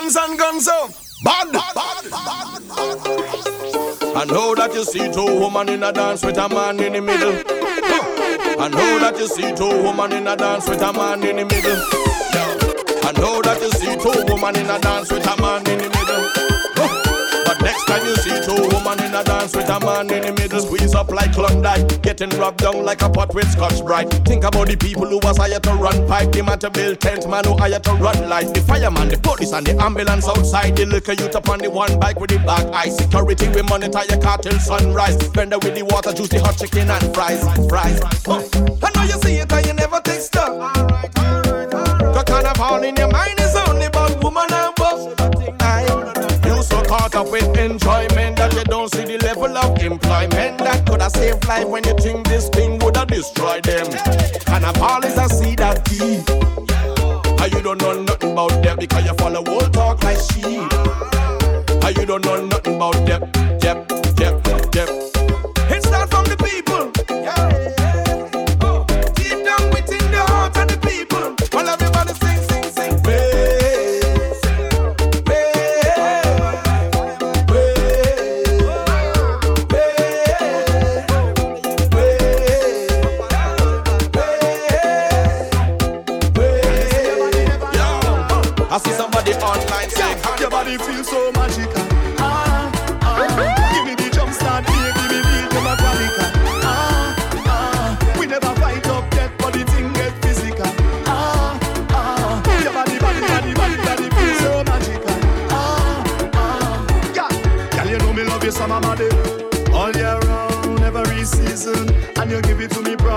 [0.00, 0.90] Hands and guns up.
[1.22, 1.48] Bad.
[4.16, 7.02] I know that you see two women in a dance with a man in the
[7.02, 7.34] middle.
[8.58, 11.44] I know that you see two women in a dance with a man in the
[11.44, 11.82] middle.
[13.04, 15.84] I know that you see two women in a dance with a man in the
[15.84, 15.99] middle.
[17.90, 20.60] Next time you see two women in a dance with a man in the middle,
[20.60, 24.08] squeeze up like Klondike, getting rubbed down like a pot with Scotch Brite.
[24.24, 27.28] Think about the people who was hired to run pipe, the man to build tent,
[27.28, 28.54] man who hired to run light.
[28.54, 30.76] The fireman, the police, and the ambulance outside.
[30.76, 32.90] The liquor youth up on the one bike with the black eye.
[32.90, 35.16] Security, we monitor your car till sunrise.
[35.34, 37.98] Vendor with the water juice, the hot chicken and fries, fries.
[38.24, 38.38] Huh.
[38.86, 40.38] I know you see it and you never taste it.
[40.38, 42.14] Alright, alright, alright.
[42.14, 43.39] The carnival in your mind
[47.20, 51.46] up with enjoyment that you don't see the level of employment that could have saved
[51.46, 53.86] life when you think this thing would have destroyed them.
[54.48, 56.28] And a ball is a seed that deep.
[56.30, 60.46] And ah, you don't know nothing about them because you follow old talk like sheep.
[60.46, 63.22] And ah, you don't know nothing about them.
[63.62, 65.09] Yep, yep, yep.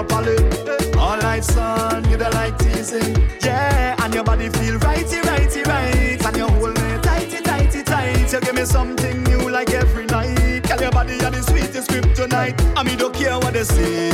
[0.03, 0.37] properly.
[0.97, 3.15] All right, son, you the light like teasing.
[3.43, 6.25] Yeah, and your body feel righty, righty, right.
[6.25, 8.31] And you hold me tighty, tighty, tight.
[8.31, 10.63] You give me something new like every night.
[10.63, 12.61] Tell your body you're the sweetest script tonight.
[12.75, 14.09] I mean, don't care what they say.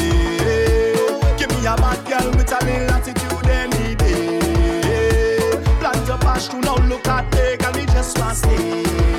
[1.38, 5.52] Give me a bad girl with a little attitude any day.
[5.80, 9.19] Plant your passion, now look at me, can me just want stay?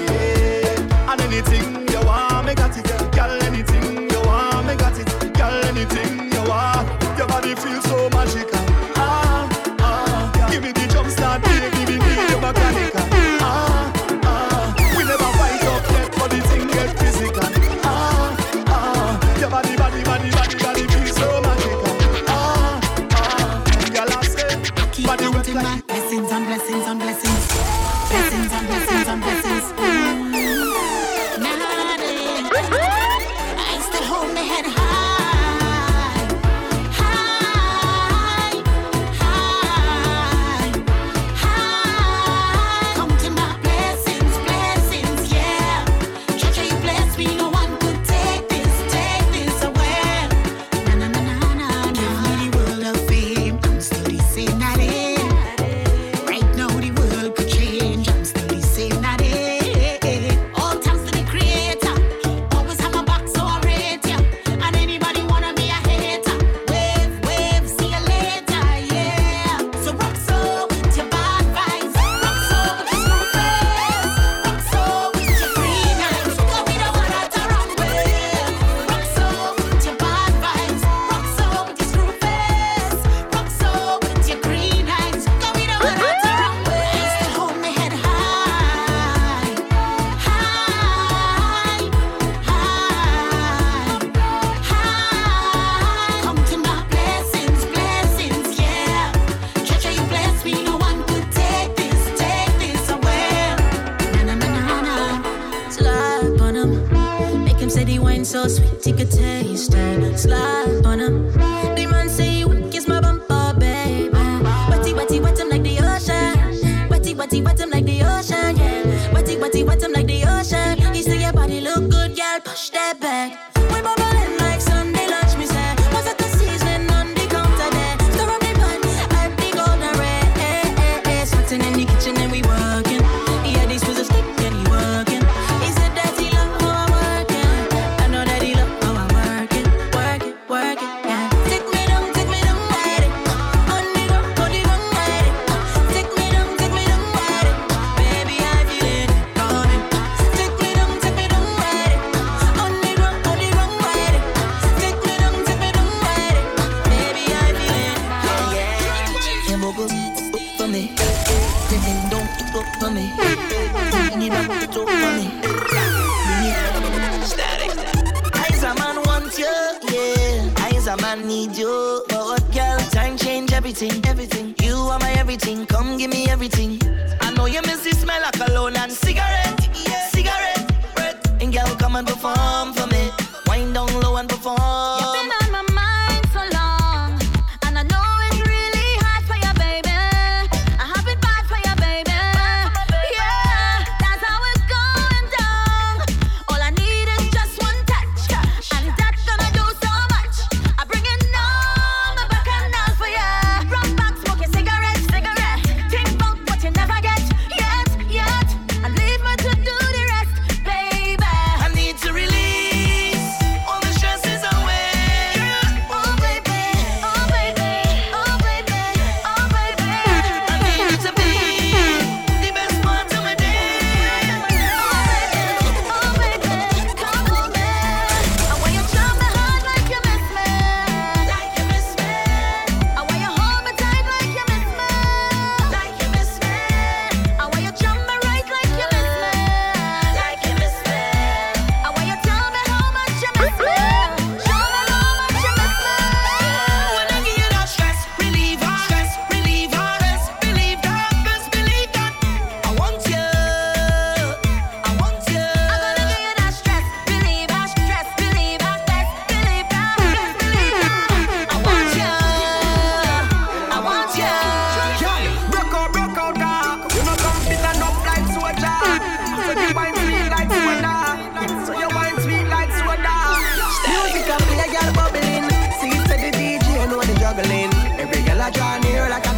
[278.53, 279.30] Draw near like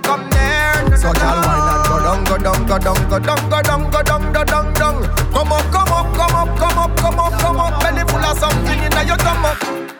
[0.00, 0.96] come near.
[0.96, 4.02] So y'all wine and go down, go down, go down, go down, go down, go
[4.02, 4.96] down, go down, down.
[5.32, 7.80] Come up, come up, come up, come up, come up, come up.
[7.82, 9.97] Belly full of something in your stomach.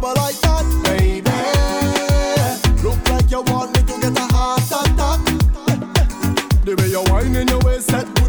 [0.00, 1.30] like that, baby.
[2.82, 5.20] Look like you want me to get a heart attack.
[6.64, 7.04] the way you're
[7.48, 8.21] your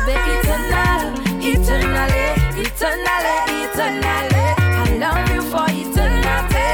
[0.00, 1.02] love it eternal,
[1.42, 2.26] eternally,
[2.62, 4.44] eternally, eternally.
[4.58, 6.68] I love you for eternity.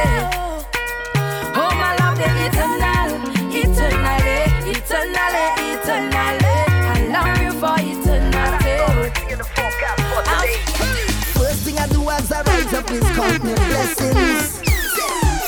[1.55, 3.11] Oh, my love it eternal,
[3.51, 4.39] eternally,
[4.71, 6.55] eternally, eternally.
[6.87, 8.77] I love you for eternity.
[11.35, 14.61] First thing I do as I rise up is count my blessings.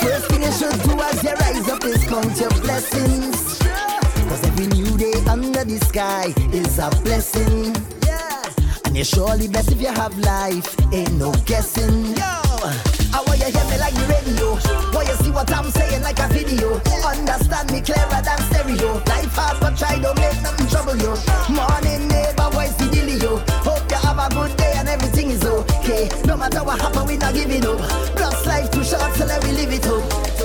[0.01, 3.38] First thing you should do as you rise up is count your blessings.
[4.39, 7.75] Cause every new day under the sky is a blessing.
[8.85, 10.77] And you're surely blessed if you have life.
[10.93, 12.15] Ain't no guessing.
[12.15, 12.23] Yo.
[12.23, 14.55] I want you hear me like the radio.
[14.95, 16.79] Want you see what I'm saying like a video.
[17.03, 19.03] Understand me clearer than stereo.
[19.11, 21.19] Life hard but try don't make nothing trouble you.
[21.51, 23.43] Morning neighbor, voice the dealio.
[23.67, 26.09] Hope you have a good day and everything is okay.
[26.27, 27.79] No matter what happen, we not giving up.
[28.15, 30.38] Plus life too short, so let me live it up.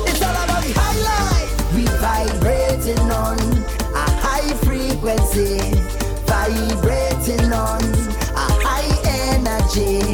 [9.76, 10.12] magic.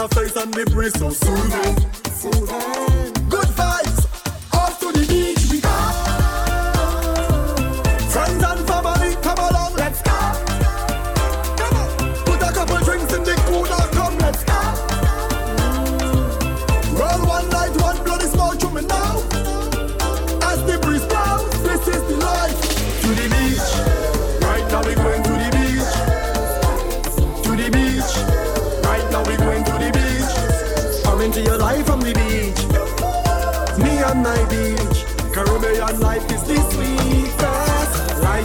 [0.00, 1.76] my face and the breeze so soothing.
[2.14, 2.79] Soothing.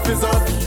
[0.07, 0.64] is up.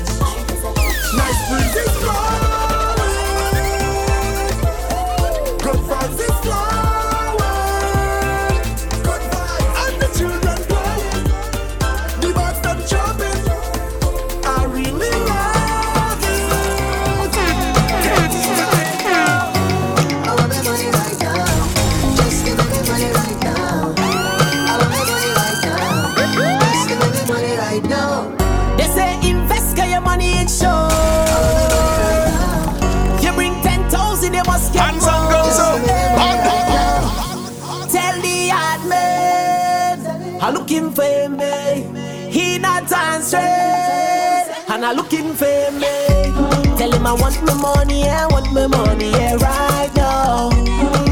[44.89, 46.33] are looking for me.
[46.79, 50.49] Tell him I want my money, I want my money, yeah, right now.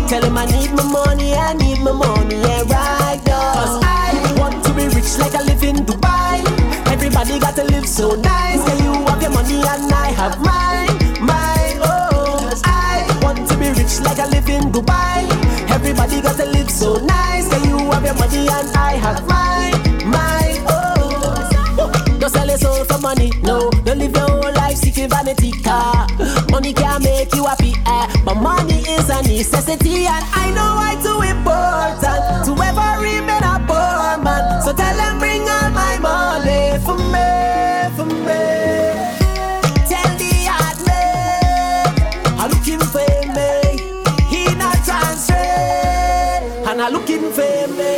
[0.09, 3.53] Tell him I need my money, I need my money, yeah, right now.
[3.53, 6.41] Cause I want to be rich like I live in Dubai.
[6.91, 8.65] Everybody got to live so nice.
[8.65, 12.49] Say you have your money and I have mine, mine, oh.
[12.49, 15.29] Cause I want to be rich like I live in Dubai.
[15.71, 17.51] Everybody got to live so nice.
[17.51, 19.76] Say you have your money and I have mine.
[23.07, 23.31] Money.
[23.43, 26.09] No, don't live your whole life seeking vanity car.
[26.51, 28.07] Money can make you happy, eh?
[28.25, 33.57] but money is a necessity, and I know why too important to ever remain a
[33.69, 34.61] poor man.
[34.65, 37.31] So tell them bring all my money for me,
[37.97, 38.43] for me.
[39.91, 41.95] Tell the hard man
[42.41, 43.53] I'm looking for me.
[44.33, 45.47] He not transfer,
[46.69, 47.95] and I looking for me.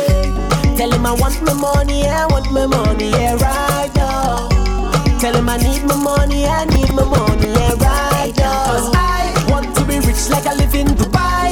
[0.77, 3.98] Tell him I want my money, I want my money, yeah, right.
[5.19, 8.65] Tell him I need my money, I need my money, yeah, right now.
[8.71, 11.51] Cause I want to be rich like I live in Dubai.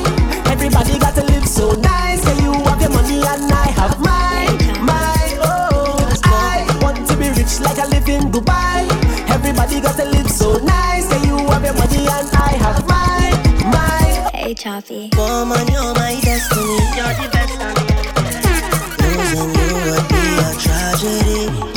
[0.50, 2.24] Everybody got to live so nice.
[2.24, 6.00] Can you have your money and I have mine, mine, oh.
[6.24, 8.88] I want to be rich like I live in Dubai.
[9.30, 11.10] Everybody got to live so nice.
[11.10, 13.36] Can you have your money and I have mine,
[13.68, 14.16] mine.
[14.24, 14.32] Oh.
[14.34, 15.10] Hey, Choppy.
[15.18, 16.80] Woman, you're my destiny.
[16.96, 17.96] You're the best of me.
[19.04, 21.77] Losing you would be a tragedy.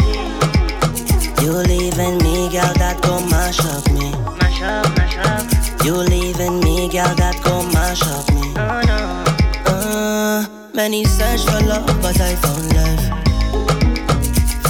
[1.51, 4.15] You leaving me, girl, that go mash up me.
[4.39, 5.43] Mash up, mash up.
[5.85, 8.55] You leaving me, girl, that go mash up me.
[8.55, 9.27] Oh no.
[9.67, 13.03] Uh, many search for love, but I found love.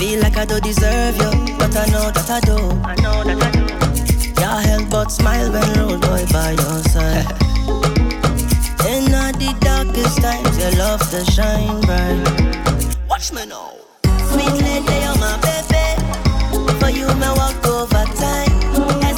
[0.01, 2.57] Feel like I don't deserve you, but I know that I do.
[2.81, 4.41] I know that I do.
[4.41, 7.29] Your help but smile when road boy by your side.
[8.89, 12.25] In all the darkest times, your love to shine bright.
[13.07, 13.77] Watch me now.
[14.33, 15.70] Sweet lady, you're my baby.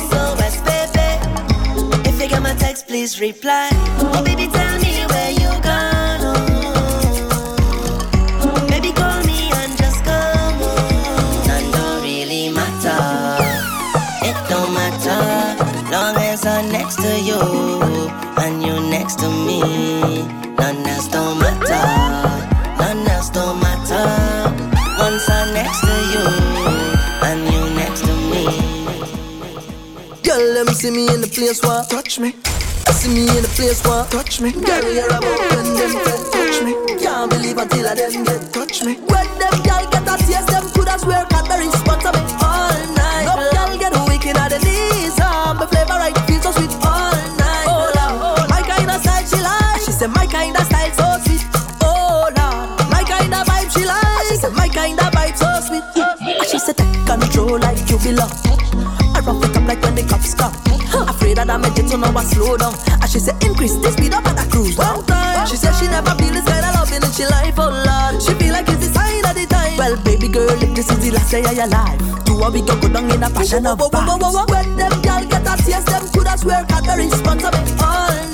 [0.09, 1.09] SOS, baby.
[2.09, 3.69] If you get my text, please reply.
[3.99, 6.21] Oh, baby, tell me where you gone.
[6.23, 6.37] oh.
[8.69, 10.59] Baby, call me and just come.
[10.63, 11.45] Oh.
[11.49, 13.01] None don't really matter.
[14.29, 15.91] It don't matter.
[15.91, 17.41] Long as I'm next to you
[18.39, 20.42] and you next to me.
[31.43, 32.35] Place where touch me.
[32.87, 34.53] I See me in the place where touch me.
[34.53, 35.93] Girl, you're about when them
[36.31, 36.73] touch me.
[37.03, 38.95] Can't believe until I them get touch me.
[39.11, 39.72] When them
[61.93, 62.75] so now I slow down.
[62.89, 64.77] And she said, increase the speed up at a cruise.
[64.77, 67.69] One time, she said she never feel this kind of loving in she life, oh
[67.69, 68.23] Lord.
[68.23, 69.77] She feel like it's the sign of the time.
[69.77, 72.63] Well, baby girl, if this is the last day of your life, do what we
[72.63, 74.49] go go down in a passion of vibes.
[74.49, 78.32] When them girl get a taste, them coulda swear Cadbury sponsor me all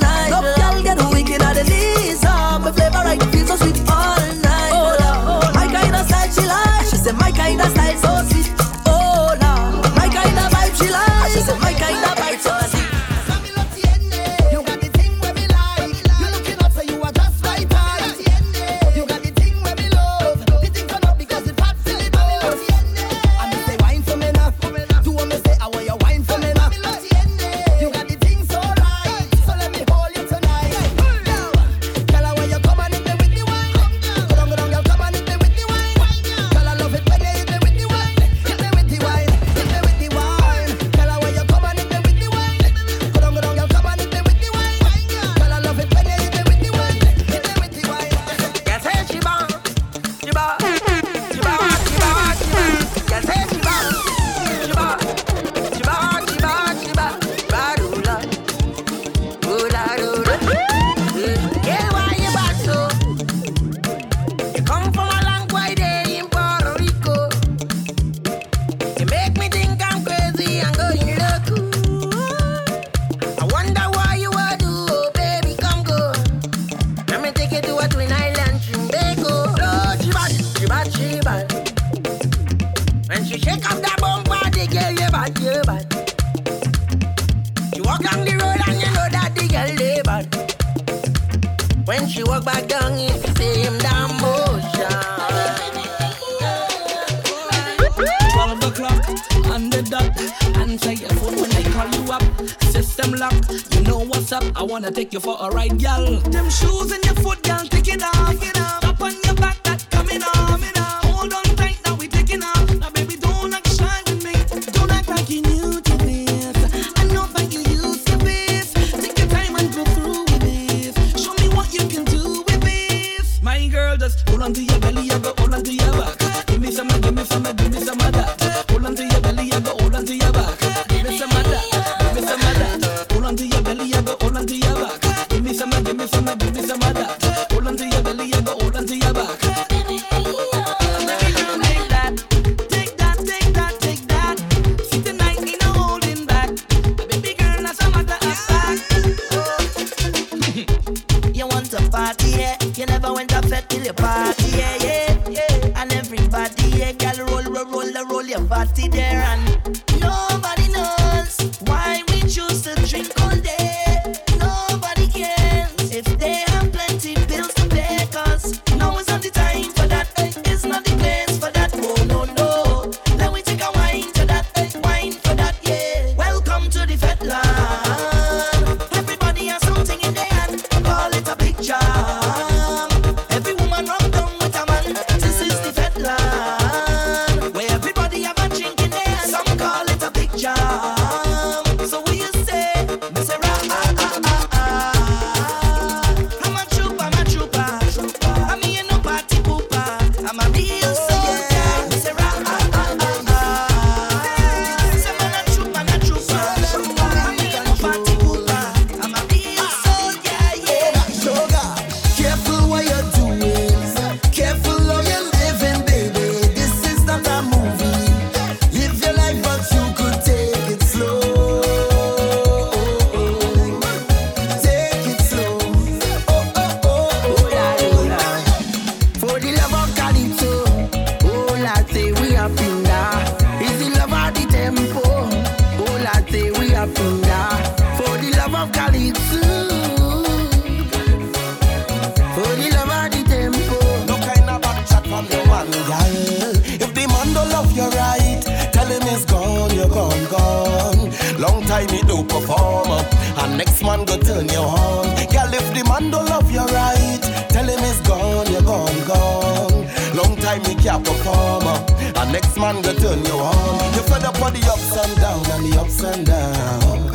[262.32, 263.94] next man go turn you on.
[263.94, 267.12] You fed up on the ups and down and the ups and down.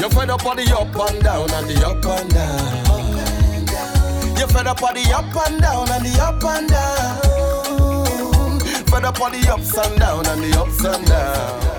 [0.00, 2.94] You fed up on the up and down and the up and down.
[4.38, 8.60] You fed up on the up and down and the up and down.
[8.86, 11.73] Fed up on the ups and down and the ups and down.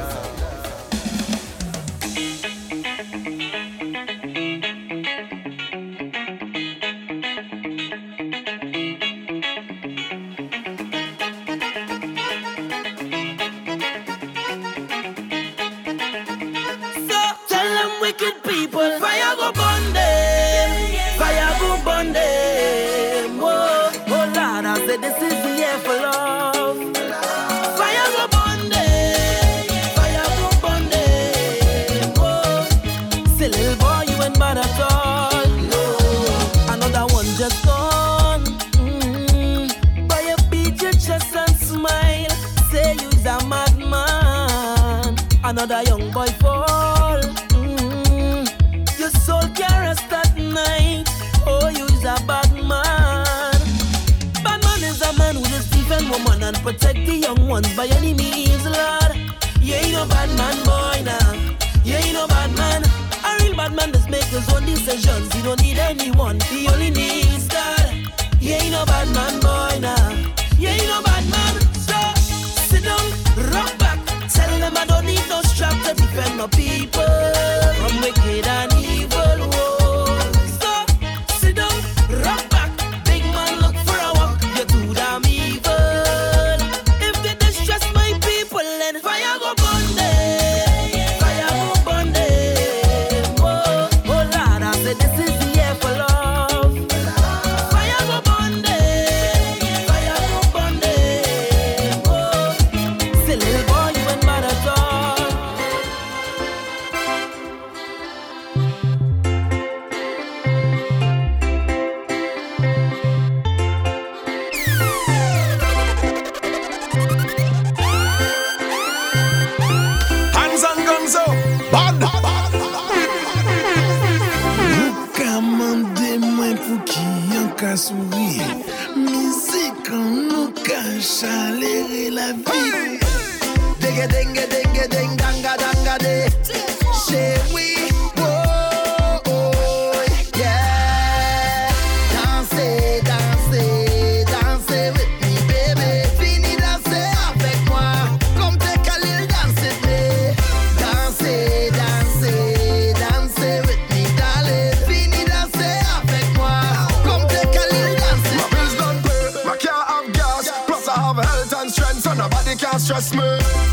[163.01, 163.64] Stress me.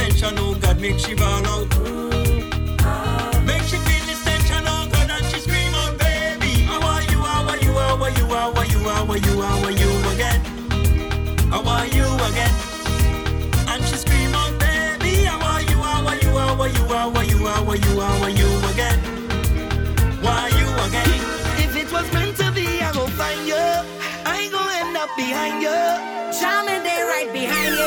[0.00, 1.68] tension, oh God, make she ball out.
[3.44, 6.52] Make she feel this tension, oh God, and she scream out, baby.
[6.70, 9.42] How are you, how are you, how are you, how are you, how are you,
[9.42, 10.40] how are you again?
[11.52, 12.54] How are you again?
[13.70, 17.10] And she scream out, baby, how are you, how are you, how are you, how
[17.14, 18.98] are you, how are you, how are you again?
[20.22, 21.10] Why you again?
[21.64, 23.66] If it was meant to be, I gon' find you.
[24.26, 25.80] I ain't gon' end up behind you.
[26.38, 27.79] Charming, they right behind you.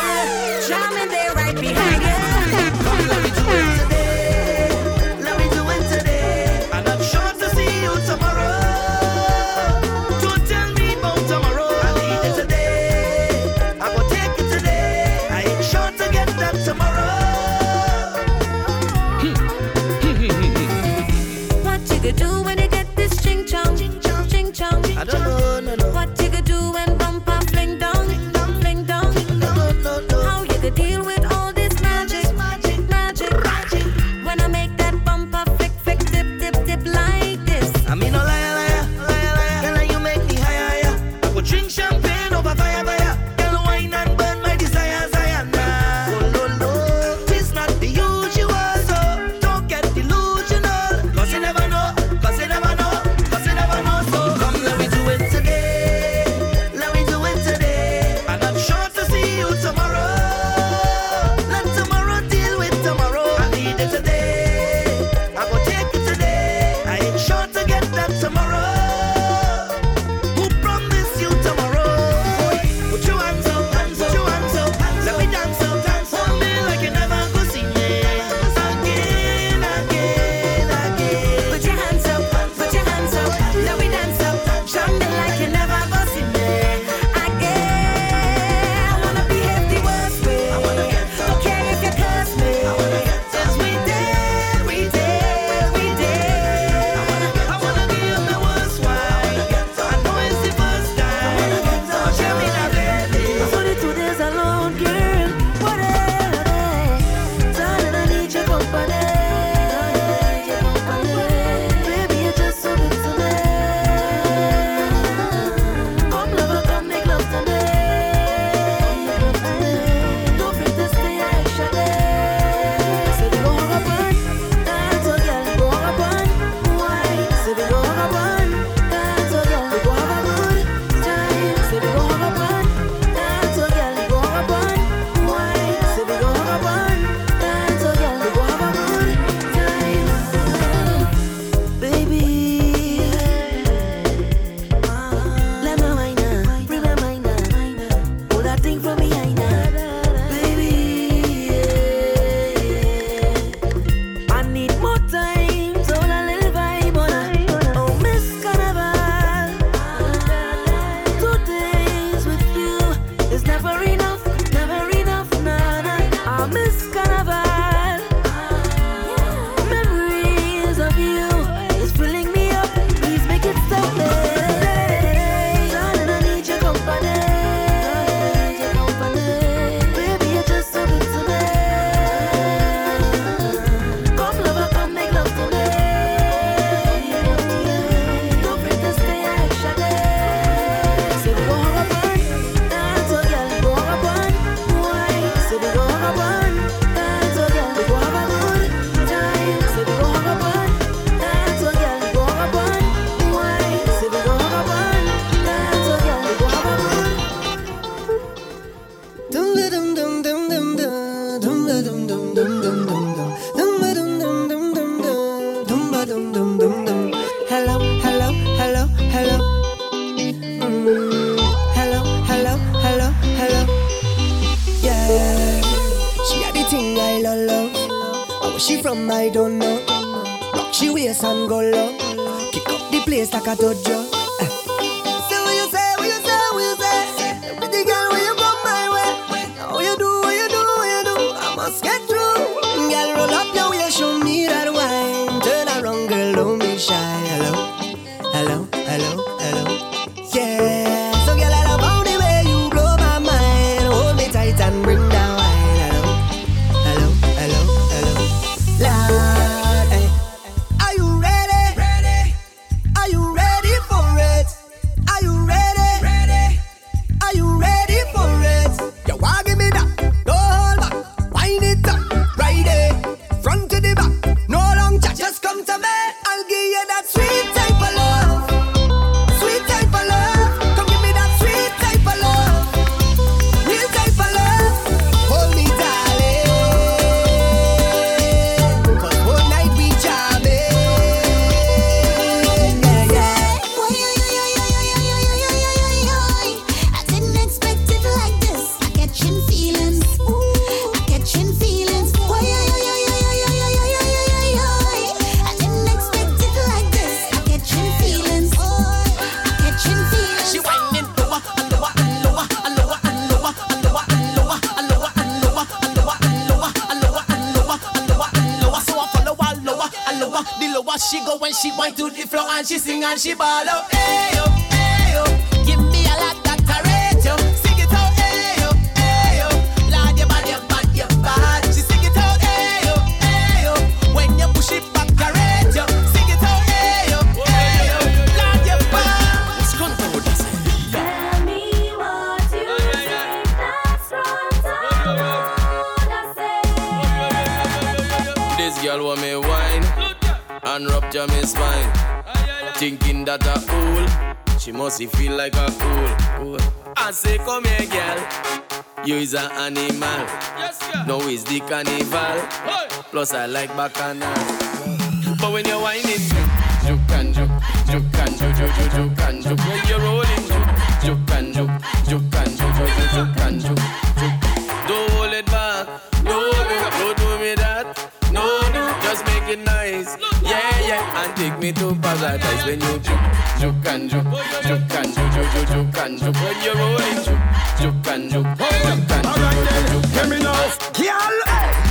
[380.41, 383.19] Yeah, yeah, and take me to paradise when you juke,
[383.59, 384.23] juke and juke,
[384.63, 386.35] juke and juke, juke, juke, juke and juke.
[386.35, 387.43] When you're rolling, juke,
[387.79, 390.05] juke and juke, juke and juke, juke, juke.
[390.13, 390.53] Hear me now,
[390.97, 391.33] girl.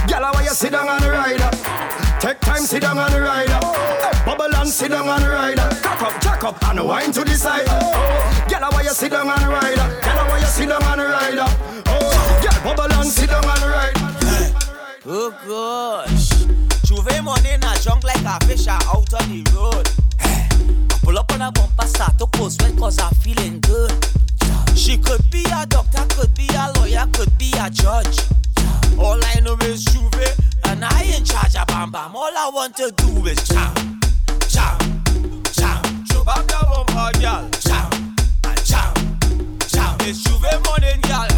[0.08, 1.50] Girl, why you sit down on the rider?
[2.20, 3.52] Take time, sit down on the rider.
[3.52, 5.68] Hey, bubble and sit down on the rider.
[5.82, 7.66] Cock up, jack up, and wine to the side.
[7.68, 10.00] Oh, girl, why you sit down on the rider?
[10.02, 11.46] Girl, why you sit down on the rider?
[11.86, 14.00] Oh, girl, bubble and sit down on the rider.
[15.04, 16.46] Oh gosh.
[16.92, 19.88] Juve money in a junk like a fish out on the road.
[20.20, 20.46] I
[21.02, 23.90] Pull up on a bumper, start to post sweat cause I'm feeling good.
[24.76, 28.18] She could be a doctor, could be a lawyer, could be a judge.
[28.98, 32.14] All I know is Juve, and I in charge of Bam Bam.
[32.14, 33.74] All I want to do is jam,
[34.48, 34.78] jam,
[35.50, 35.80] jam.
[36.12, 37.48] The bumper, girl.
[37.60, 37.88] Jam,
[38.68, 38.94] jam,
[39.66, 39.96] jam.
[40.00, 41.31] It's Juve money, girl.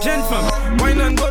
[0.00, 1.28] Gent fam, wine and go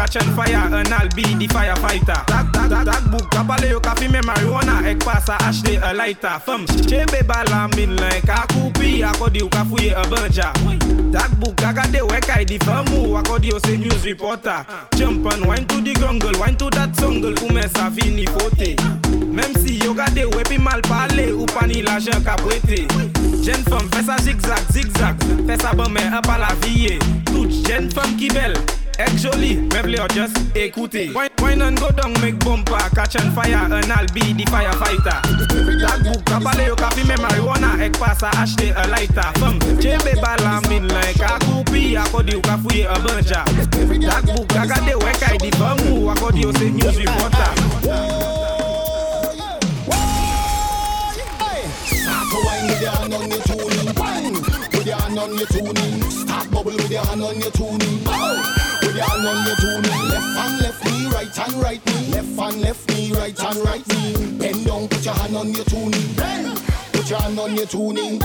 [0.00, 2.24] catch on fire, and I'll be the firefighter.
[2.26, 6.40] That, that, that, that book, kapale yo kafi me marijuana, ek pasa ashley a lighter.
[6.40, 10.52] Fam, chebe bala min like a kupi, akodi yo kafuye a banja.
[11.12, 14.64] That book, agade weka di famu, akodi yo se news reporter.
[14.96, 18.76] Jump and wine to the grungle, wine to that songle, ume sa fini fote.
[19.30, 22.36] Même si yo gade wepi mal pale, ou pani l'argent ka.
[23.42, 26.98] Jeune femme, fais ça zigzag, zigzag, fais ça bon la vie.
[27.26, 28.54] Toute jeune femme qui belle,
[29.16, 31.10] jolie, même les just écouter.
[31.14, 35.20] Wine, wine and go down, make bumper, catch on fire, and I'll be the firefighter.
[35.80, 39.32] That book, kapale yo kafi me marijuana, ek pasa acheter a lighter.
[39.38, 43.44] Femme, chebe bala min like a kupi, akodi yo kafuye a banja.
[43.44, 48.60] That book, agade weka di famu, akodi yo se news reporter.
[52.32, 53.94] Wine with your hand on your tuning.
[53.96, 56.02] Wine with your hand on your tuning.
[56.10, 58.00] Start bubble with your hand on your tuning.
[58.06, 58.59] Oh,
[58.96, 60.08] your hand on your tuning.
[60.08, 62.12] Left hand, left knee, right hand, right knee.
[62.12, 64.38] Left hand, left knee, right hand, right knee.
[64.38, 66.14] Bend down, put your hand on your tuning.
[66.14, 66.62] Bend.
[66.92, 68.20] Put your hand on your tuning.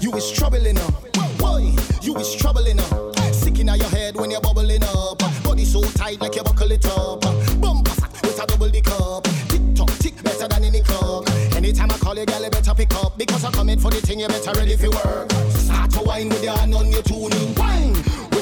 [0.00, 0.94] You is troubling up.
[1.38, 3.16] Boy, you is troubling up.
[3.34, 5.18] Sick in your head when you're bubbling up.
[5.42, 7.20] Body so tight like you buckle it up.
[7.60, 9.24] Bumper fat with a double the cup.
[9.48, 11.28] Tick tock, tick better than any club.
[11.54, 13.18] Anytime I call you, girl, you better pick up.
[13.18, 15.30] Because I'm coming for the thing, you better ready for work.
[15.50, 17.54] Start to wine with your hand on your tuning.
[17.54, 17.94] Wine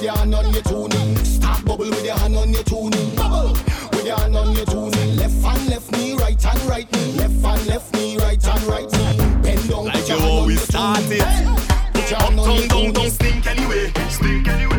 [0.05, 1.16] your hand on your tuning.
[1.24, 3.14] Start bubble with your hand on your tuning.
[3.16, 3.52] Bubble
[3.92, 5.16] with your hand on your tuning.
[5.16, 7.12] Left hand, left knee, right hand, right knee.
[7.12, 9.42] Left hand, left knee, right hand, right knee.
[9.42, 11.20] Bend down, Like put you your hand on always your start tuning.
[11.20, 11.92] it.
[11.94, 12.92] Put your hand on your down, tuning.
[12.92, 13.92] down, stink anyway.
[14.11, 14.74] Stink anyway.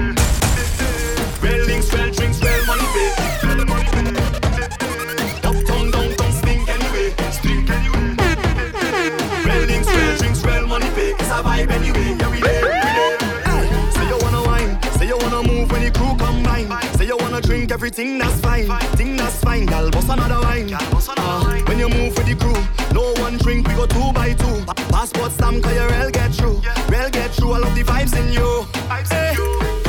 [17.35, 18.65] Wanna drink everything that's fine,
[18.95, 19.65] thing that's fine.
[19.65, 20.73] Gal, bust another wine.
[20.73, 22.55] Uh, when you move with the crew,
[22.93, 24.63] no one drink, we go two by two.
[24.89, 26.61] Passport stamp, cause you real get through.
[26.87, 28.65] Real get through, I love the vibes in you.
[28.89, 29.84] Hey, cause I,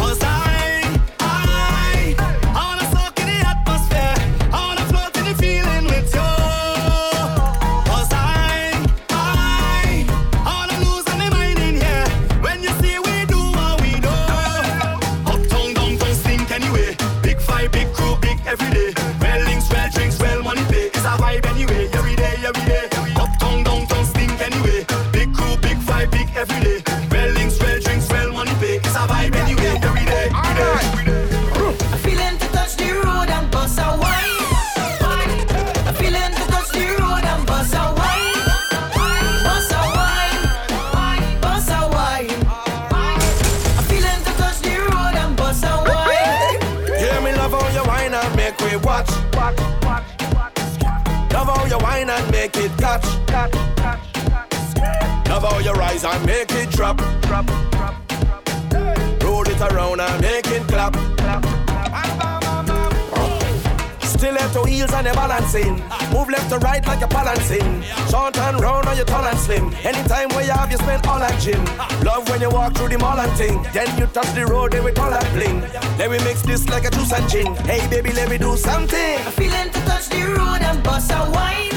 [66.97, 67.83] like you're balancing.
[68.11, 69.73] Short and round on your tall and slim.
[69.85, 71.63] Anytime where you have, you spend all that gym.
[72.05, 73.63] Love when you walk through the mall and thing.
[73.73, 75.61] Then you touch the road, then we all that bling.
[75.99, 77.55] Then we mix this like a juice and gin.
[77.67, 79.19] Hey baby, let me do something.
[79.19, 81.73] I'm feeling to touch the road and bust a wine.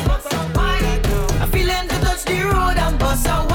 [1.42, 3.49] I'm feeling to touch the road and bust a wine.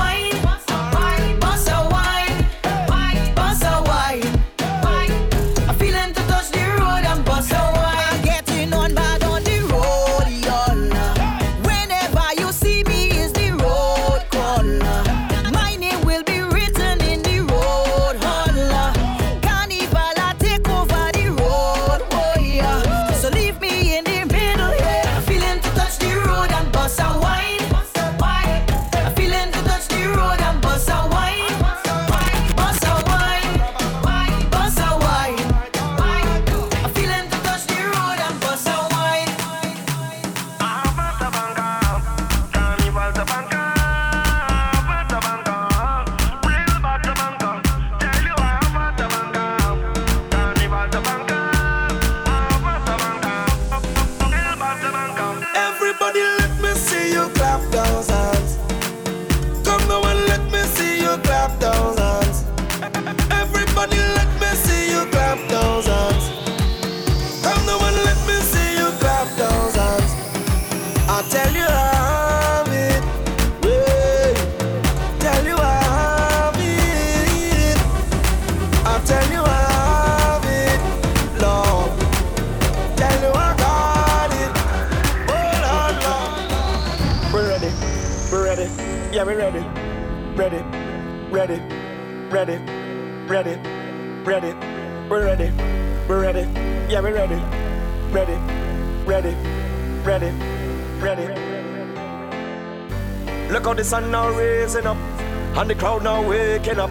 [105.57, 106.91] And the crowd now waking up.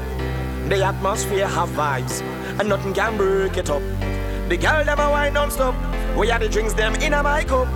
[0.70, 2.22] The atmosphere have vibes,
[2.60, 3.82] and nothing can break it up.
[4.48, 5.76] The girl never wine non-stop.
[6.18, 7.68] We had the drinks them in a my cup.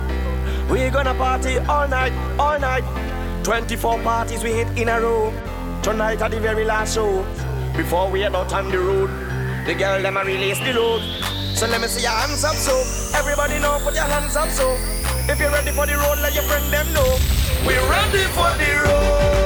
[0.70, 2.84] We gonna party all night, all night.
[3.44, 5.32] 24 parties we hit in a row.
[5.82, 7.22] Tonight at the very last show.
[7.76, 9.10] Before we head out on the road,
[9.66, 11.02] the girl them a release the load.
[11.54, 12.74] So let me see your hands up so.
[13.16, 14.76] Everybody know, put your hands up so.
[15.30, 17.18] If you're ready for the road, let your friend them know.
[17.66, 19.37] We're ready for the road.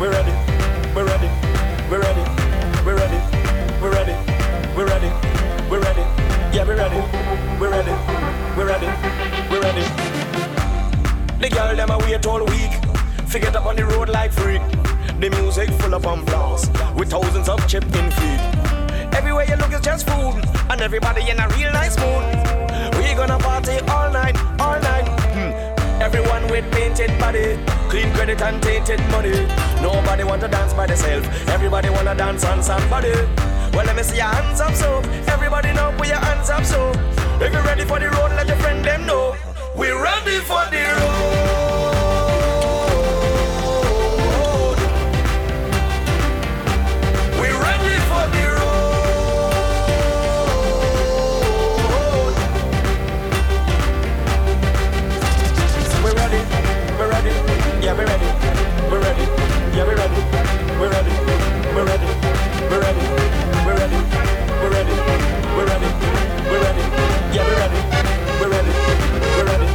[0.00, 0.32] We're ready,
[0.94, 1.28] we're ready,
[1.90, 2.24] we're ready,
[2.84, 3.20] we're ready,
[3.80, 4.14] we're ready,
[4.76, 5.10] we're ready,
[5.70, 6.02] we're ready,
[6.52, 7.00] yeah, we're ready,
[7.60, 7.92] we're ready,
[8.56, 8.86] we're ready,
[9.50, 9.84] we're ready.
[11.40, 12.72] The girl them a wait all week,
[13.26, 14.62] forget up on the road like freak.
[15.20, 18.40] The music full of applause, with thousands of chipping feet.
[19.14, 22.24] Everywhere you look is just food, and everybody in a real nice mood.
[22.98, 24.83] We gonna party all night, all night.
[24.83, 24.83] Hmm.
[26.04, 29.46] Everyone with painted body, clean credit and tainted money.
[29.80, 31.26] Nobody want to dance by themselves.
[31.48, 33.14] Everybody wanna dance on somebody.
[33.72, 36.90] Well, let me see your hands up, so everybody know put your hands up, so
[37.40, 39.34] if you're ready for the road, let your friend them know.
[39.74, 41.43] We're ready for the road.
[57.84, 58.24] Yeah, we ready.
[58.90, 59.24] we ready.
[59.76, 60.20] Yeah, we ready.
[60.80, 61.12] we ready.
[61.74, 62.08] We ready.
[62.64, 63.04] we ready.
[63.64, 63.98] We ready.
[64.56, 65.88] we ready.
[66.48, 66.82] We ready.
[67.34, 67.80] Yeah, we ready.
[68.40, 68.72] We ready.
[69.36, 69.68] we ready.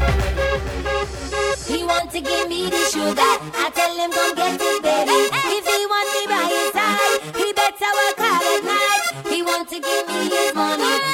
[1.67, 3.33] He want to give me the sugar.
[3.53, 5.29] I tell him come get it, baby.
[5.53, 9.31] If he want me by his side, he better work hard at night.
[9.31, 11.08] He want to give me his money.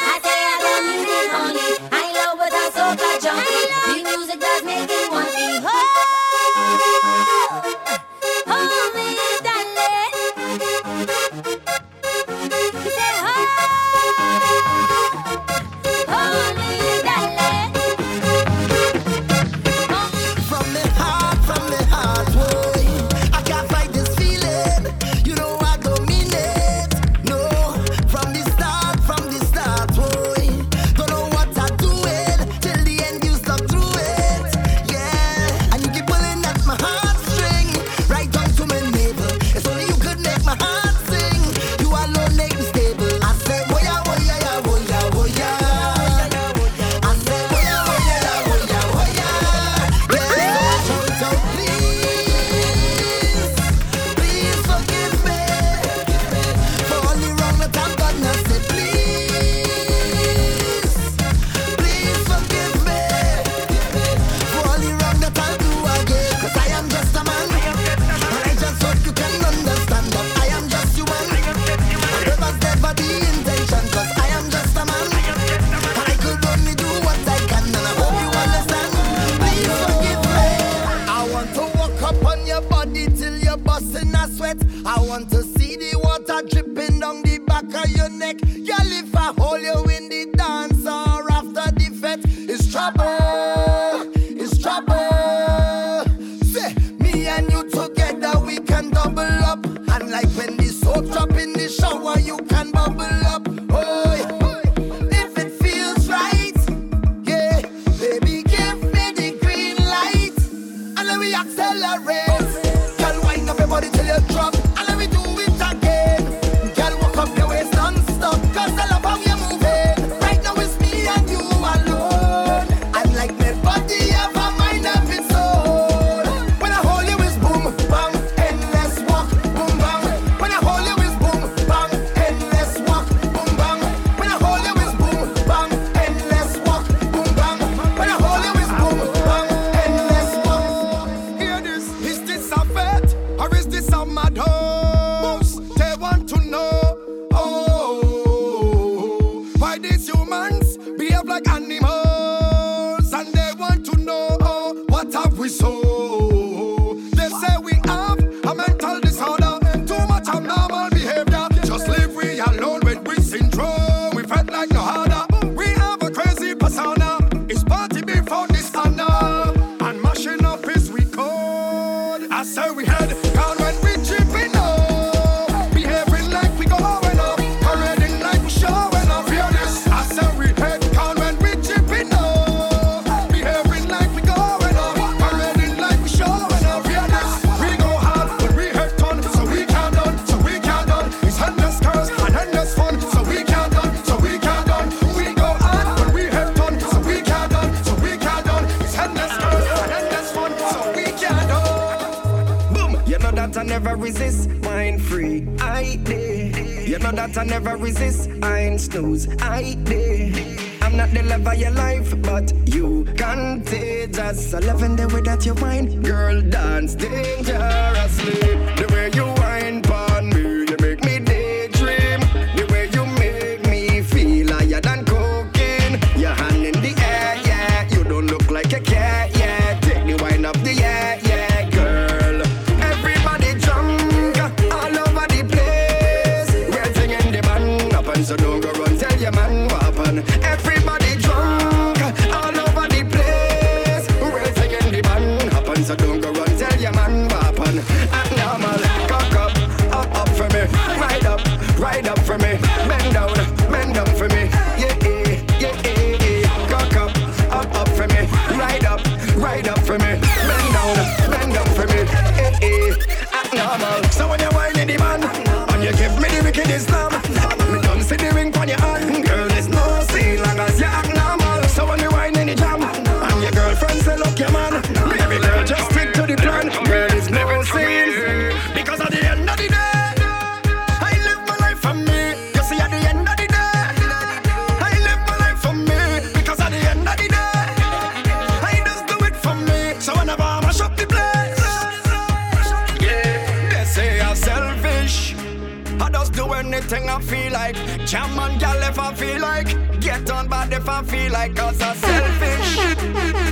[302.07, 302.77] selfish.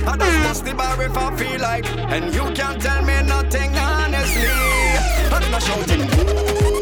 [0.06, 1.86] And that's just the bar if I feel like.
[2.14, 4.48] And you can't tell me nothing honestly.
[5.34, 6.02] I'm not shouting.
[6.02, 6.73] Ooh.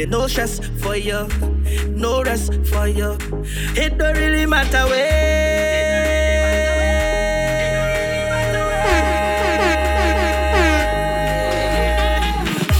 [0.00, 1.28] There no stress for you,
[1.88, 3.18] no rest for you.
[3.76, 6.06] It don't really matter where.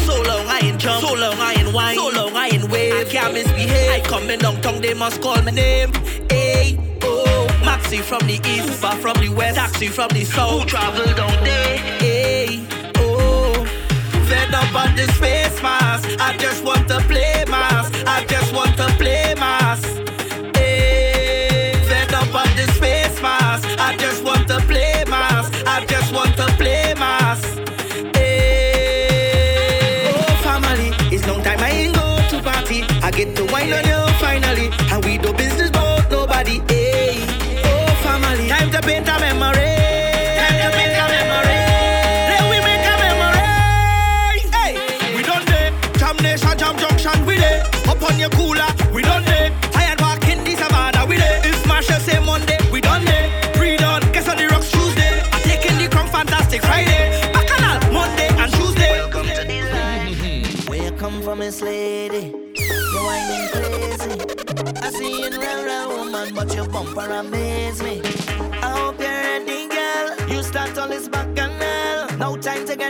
[0.06, 2.94] So long I ain't jump, so long I ain't wine, so long I ain't wave.
[2.94, 3.90] I can't misbehave.
[3.90, 5.92] I come in long tongue, they must call my name.
[6.30, 6.78] Hey.
[7.60, 10.62] Maxi from the east, Uber from the west, taxi from the south.
[10.62, 11.76] Who travel down there?
[11.98, 12.69] Hey
[14.30, 16.08] fed up on this face mask.
[16.20, 17.92] I just want to play mask.
[18.06, 19.99] I just want to play mask.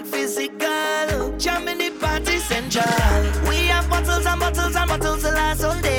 [0.01, 1.37] and physical.
[1.39, 3.49] Germany party central.
[3.49, 5.90] We have bottles and bottles and bottles the last all day.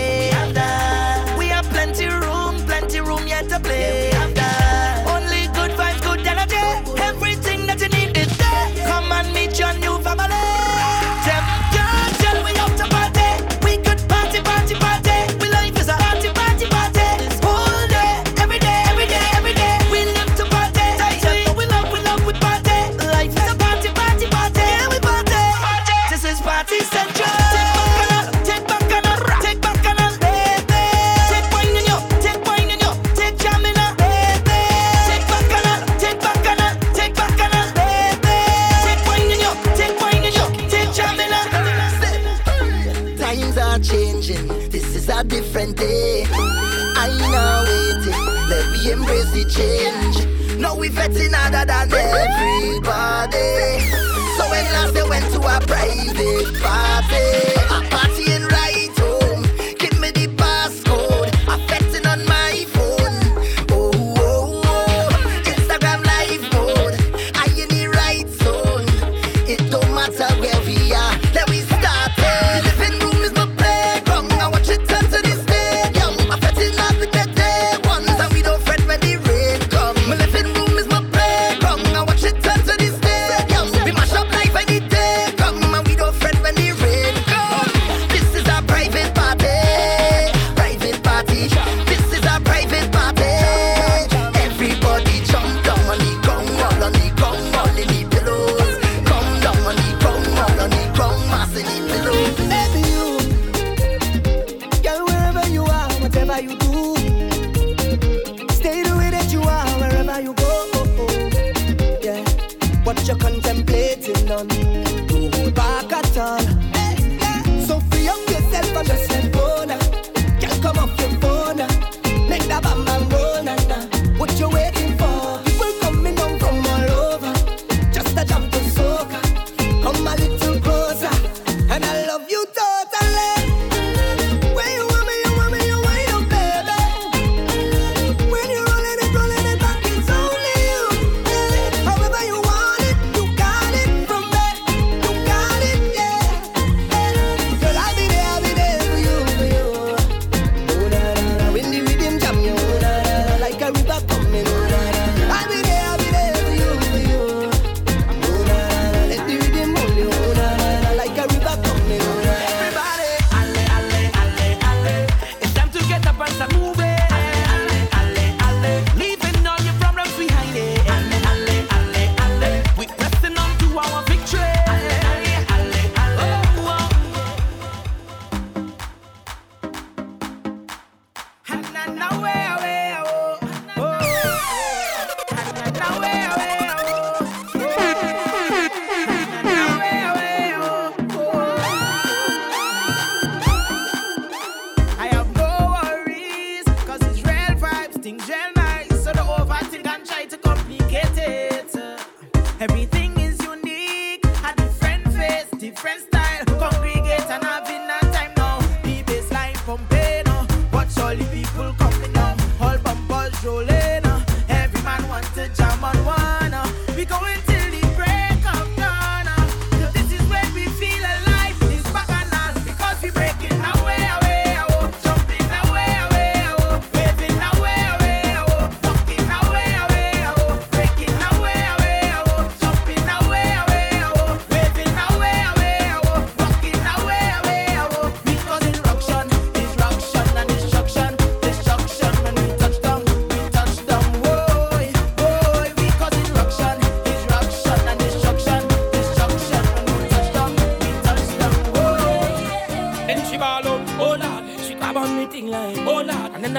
[57.01, 57.50] happy.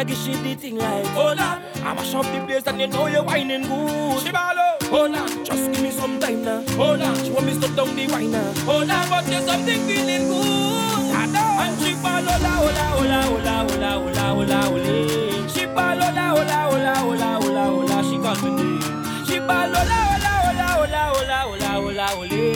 [0.02, 3.06] I get the thing like Hold on, I mash up the place and you know
[3.06, 7.14] you're whining good She Shibalo, hold on, just give me some time now Hold on,
[7.24, 11.14] she want me stop down the wine now Hold on, but there's something feeling good
[11.14, 11.38] I know.
[11.38, 14.90] And she shibalo la hola hola hola hola hola hola hola
[15.54, 18.50] Shibalo la hola hola hola hola hola she got me
[19.22, 22.46] Shibalo la hola hola hola hola hola hola hola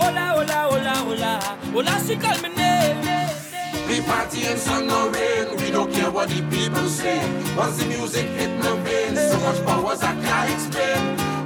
[0.00, 3.45] Hola hola hola hola hola she call me name
[3.88, 7.20] we party in sun or rain, we don't care what the people say.
[7.56, 11.02] Once the music hit my veins, so much powers I can't explain.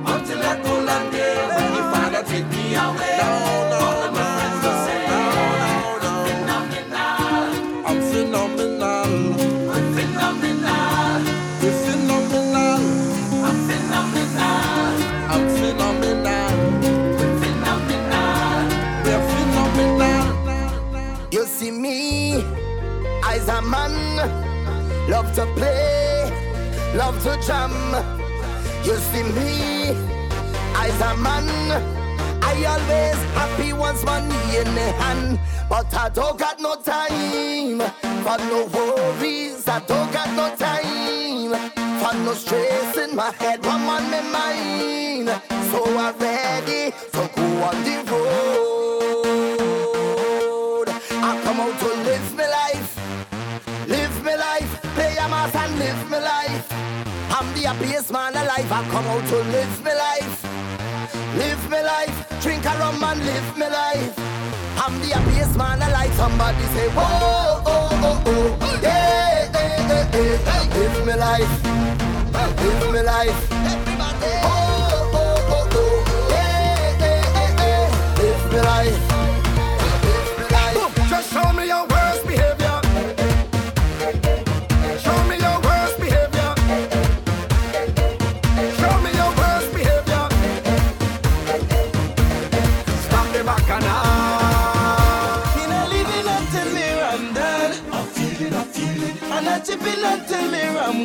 [0.06, 3.18] Until that golden day, when the father take me away.
[3.20, 3.32] No,
[3.72, 4.09] no,
[23.60, 24.16] a man,
[25.08, 26.30] love to play,
[26.94, 27.72] love to jam.
[28.84, 29.90] You see me,
[30.74, 31.48] I's a man,
[32.42, 35.38] I always happy once money in the hand,
[35.68, 37.80] but I don't got no time
[38.24, 39.68] for no worries.
[39.68, 41.54] I don't got no time
[42.00, 45.28] for no stress in my head, one on my mind.
[45.70, 48.88] So I'm ready to go on the road.
[50.88, 51.99] I come out to
[56.10, 56.72] live my life.
[57.30, 58.70] I'm the happiest man alive.
[58.70, 60.44] I come out to live my life,
[61.36, 64.14] live my life, drink a rum and live my life.
[64.76, 66.12] I'm the happiest man alive.
[66.14, 68.80] Somebody say, whoa, oh, oh, oh, oh.
[68.82, 70.78] yeah, yeah, yeah, yeah.
[70.78, 71.64] live my life,
[72.60, 73.89] live my life.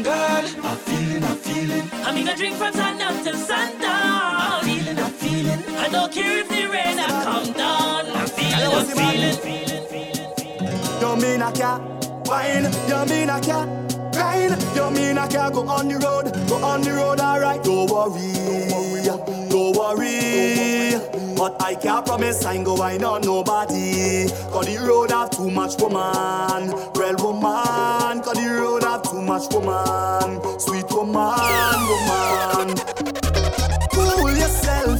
[0.03, 1.89] Me I'm feeling, I'm feeling.
[2.05, 4.35] I'm gonna drink from sundown till sundown.
[4.35, 5.63] I'm feeling, I'm feeling.
[5.77, 8.07] I don't care if the rain I come down.
[8.07, 9.55] I'm feeling, I'm feeling.
[11.01, 11.83] You mean I can't
[12.27, 12.63] wine?
[12.87, 14.55] You mean I can't grind?
[14.75, 16.25] You mean I can't go on the road?
[16.49, 17.63] Go on the road, alright.
[17.63, 18.31] Don't worry,
[19.49, 21.35] don't worry.
[21.37, 24.29] But I can't promise I ain't go wine on nobody.
[24.51, 28.21] Cause the road have too much woman, real woman.
[28.23, 32.67] Cause the road have too much woman, sweet woman, woman.
[33.93, 34.99] Fool yourself.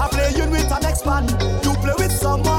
[0.00, 1.24] I play you with an man.
[1.62, 2.57] You play with someone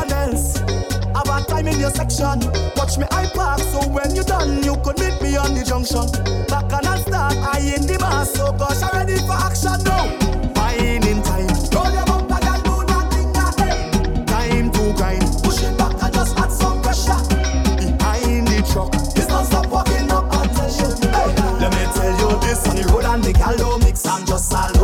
[1.79, 2.39] in your section.
[2.75, 6.05] Watch me I park so when you done, you could meet me on the junction.
[6.47, 10.11] Back and I start, I in the bar, so gosh, I'm ready for action now.
[10.55, 11.47] Fine in time.
[11.71, 12.75] Your bumper, girl, do.
[14.27, 15.23] Time to grind.
[15.43, 17.21] Push it back and just add some pressure.
[17.79, 20.91] Behind the truck, it's not stop walking up attention.
[21.15, 21.31] Hey,
[21.63, 24.51] let me tell you this on the road and the gal don't mix, I'm just
[24.51, 24.78] alone.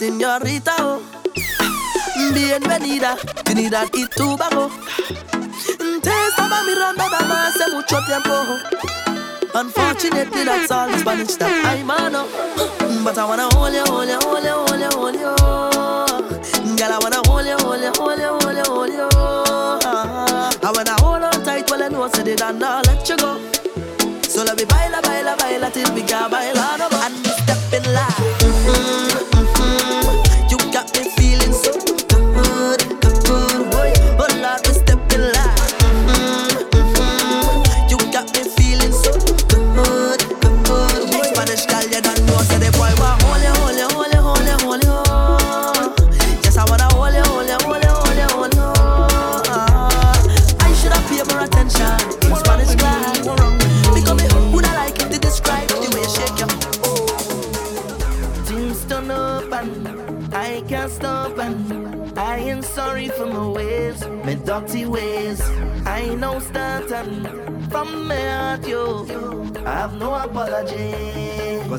[0.00, 1.02] señorita, oh.
[2.32, 4.70] bienvenida, Trinidad y Tobago.
[6.02, 8.32] Te estaba mirando dama hace mucho tiempo.
[9.52, 12.26] Unfortunately, that's all Spanish that I know.
[13.04, 16.76] But I wanna hold you, hold you, hold you, hold you, hold you.
[16.78, 19.08] Girl, I wanna hold you, hold you, hold you, hold you, hold you.
[20.62, 23.18] I wanna hold on tight, well I know I said it and I'll let you
[23.18, 23.38] go.
[24.22, 27.39] So let me baila, baila, baila till we can baila no more.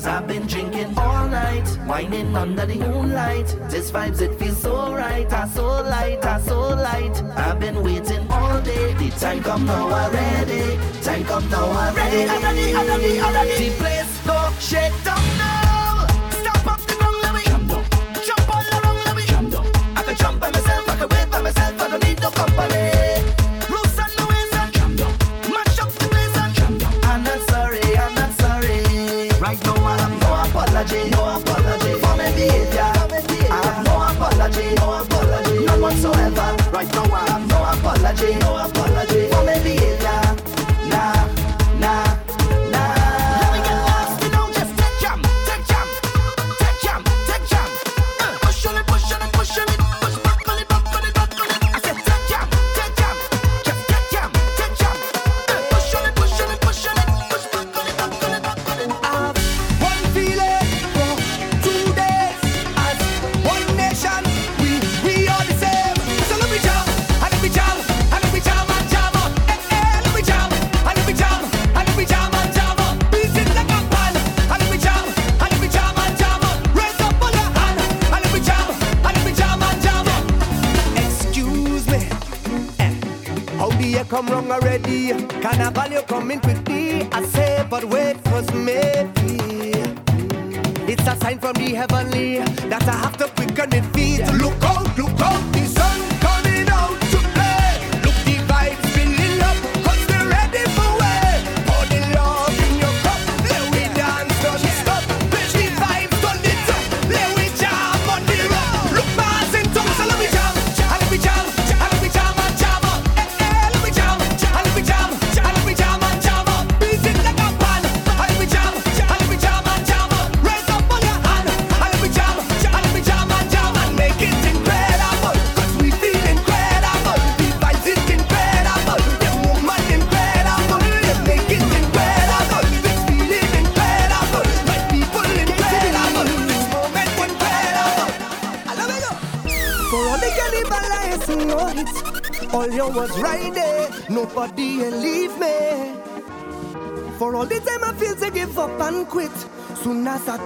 [0.02, 3.46] Cause I've been drinking all night, whining under the moonlight.
[3.70, 7.22] This vibes, it feels so right, I so light, I so light.
[7.36, 10.76] I've been waiting all day, the time come now already.
[11.02, 12.16] Time come now already.
[12.16, 13.68] Ready, I'm ready, I'm ready, I'm ready.
[13.68, 15.31] The place go shake down.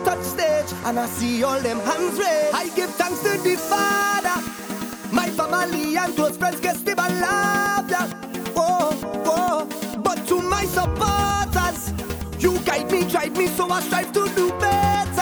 [0.05, 2.55] touch stage and I see all them hands raised.
[2.55, 4.43] I give thanks to the Father.
[5.13, 7.91] My family and close friends get still alive.
[8.57, 8.93] Oh,
[9.27, 10.01] oh.
[10.03, 11.93] But to my supporters,
[12.43, 15.16] you guide me, drive me, so I strive to do better.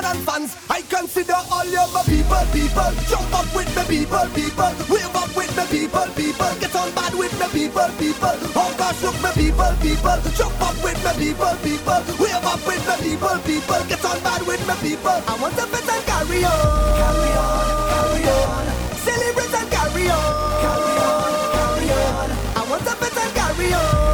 [0.00, 2.88] Modern fans, I consider all your people, people.
[3.04, 4.72] Jump up with the people, people.
[4.88, 6.52] Wave up with the people, people.
[6.56, 8.32] Get on bad with the people, people.
[8.56, 10.16] Oh gosh, look the people, people.
[10.32, 12.00] Jump up with the people, people.
[12.16, 13.80] Wave up with the people, people.
[13.92, 15.20] Get on bad with the people.
[15.20, 16.64] I want to fit and carry on.
[16.96, 18.64] Carry on, carry on.
[19.04, 20.32] Celebrate and carry on.
[20.64, 22.28] Carry on, carry on.
[22.56, 24.09] I want to fit and carry on.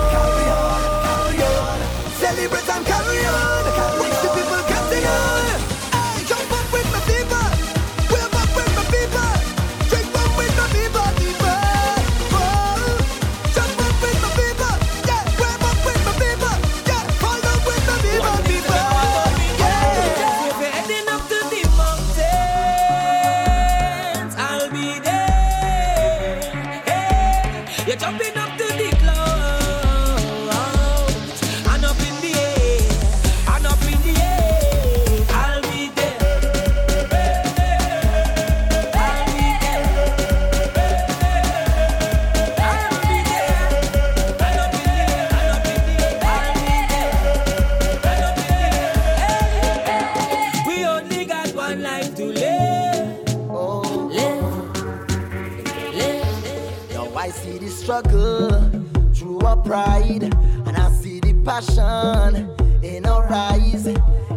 [61.46, 62.50] Passion
[62.82, 63.86] in our eyes.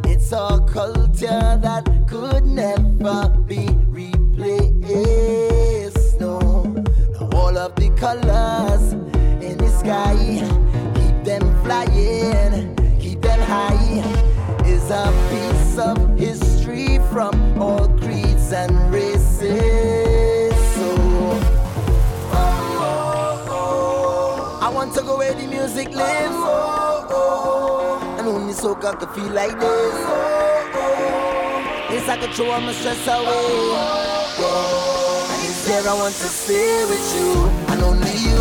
[0.05, 4.69] It's a culture that could never be replaced.
[6.19, 6.37] No,
[7.33, 8.93] all of the colors
[9.41, 10.15] in the sky,
[10.93, 14.03] keep them flying, keep them high.
[14.67, 20.53] Is a piece of history from all creeds and races.
[20.75, 20.95] So,
[22.37, 24.59] oh, oh, oh.
[24.61, 26.88] I want to go where the music lives.
[28.61, 29.93] Only soca could feel like this.
[31.91, 33.25] Yes, I could throw all my stress away.
[34.39, 35.33] Yeah.
[35.33, 37.47] And it's there I want to stay with you.
[37.71, 38.39] And only you.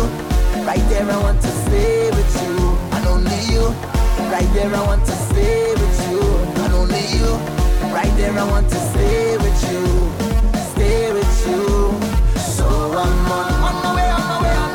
[0.65, 2.55] Right there I want to stay with you.
[2.95, 3.63] And only you.
[4.31, 6.21] Right there I want to stay with you.
[6.63, 7.29] And only you.
[7.93, 9.85] Right there I want to stay with you.
[10.73, 11.63] Stay with you.
[12.39, 14.68] So I'm on, on my way, on my way, on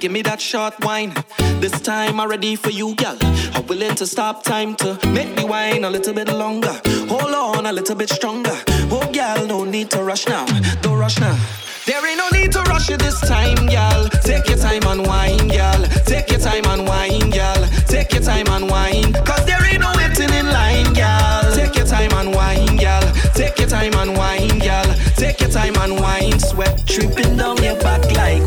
[0.00, 1.12] give me that short wine.
[1.60, 3.18] This time I'm ready for you, girl.
[3.52, 6.80] I'm willing to stop time to make the wine a little bit longer.
[7.08, 8.56] Hold on a little bit stronger.
[8.90, 10.46] Oh girl, no need to rush now.
[10.80, 11.36] Don't rush now.
[11.84, 14.08] There ain't no need to rush it this time, girl.
[14.24, 15.82] Take your time and wine, girl.
[16.06, 17.62] Take your time and wine, girl.
[17.86, 19.12] Take your time and wine.
[19.28, 21.52] Cause there ain't no waiting in line, girl.
[21.54, 23.04] Take your time and wine, girl.
[23.34, 24.94] Take your time and wine, girl.
[25.16, 26.38] Take your time and wine.
[26.40, 28.46] Sweat dripping down your back like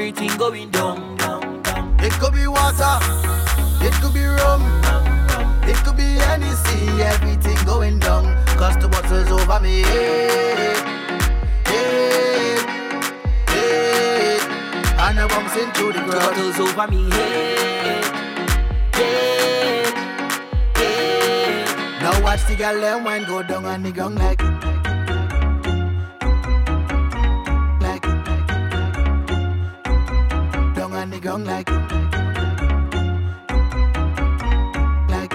[0.00, 1.14] everything going down.
[1.18, 1.96] down, down.
[2.00, 2.96] It could be water,
[3.84, 4.62] it could be rum,
[5.68, 8.24] it could be any sea, everything going down.
[8.56, 9.82] Cause the bottle's over me.
[9.82, 10.74] Hey,
[11.66, 12.56] hey,
[13.48, 14.38] hey.
[14.98, 16.34] And I'm bouncing to the ground.
[16.34, 17.10] bottles over me.
[17.10, 18.00] Hey,
[18.94, 19.84] hey,
[20.76, 21.64] hey.
[22.00, 24.18] Now watch the girl them wine go down on the ground.
[24.18, 24.59] Like.
[31.22, 31.68] Like.
[35.10, 35.30] Like.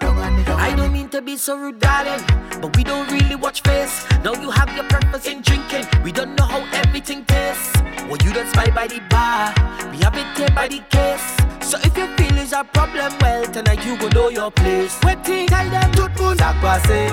[0.00, 0.60] Down on the ground.
[0.60, 2.24] I don't mean to be so rude, darling,
[2.62, 4.06] but we don't really watch face.
[4.24, 5.84] Now you have your purpose in drinking.
[6.02, 7.76] We don't know how everything tastes.
[8.08, 9.52] Well, you don't spy by the bar.
[9.90, 11.36] We have it here by the case.
[11.60, 14.98] So if your feelings is a problem, well, tonight you go know your place.
[15.04, 17.12] Waiting, tell them Tout moun sak pase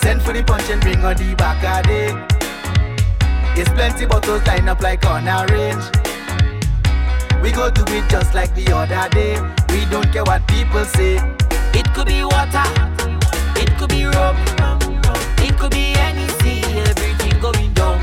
[0.00, 2.33] Send for the punch and bring on the back of day
[3.54, 5.84] There's plenty bottles lined up like on a range.
[7.42, 9.40] We go do it just like the other day.
[9.72, 11.16] We don't care what people say.
[11.72, 12.64] It could be water,
[13.56, 14.36] it could be rum,
[15.38, 18.00] it could be any sea, everything going down.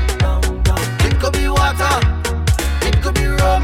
[1.04, 2.00] It could be water
[2.82, 3.62] It could be rum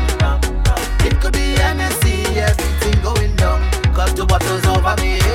[1.04, 3.60] It could be Hennessy Everything going down.
[3.94, 5.27] Cause the bottles over me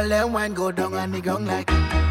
[0.00, 2.09] girl them wine go down and ground like Like